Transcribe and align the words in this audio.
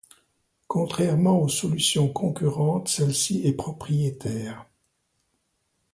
Contrairement 0.67 1.39
aux 1.39 1.47
solutions 1.47 2.07
concurrentes, 2.07 2.87
celle-ci 2.87 3.45
est 3.45 3.53
propriétaire. 3.53 4.65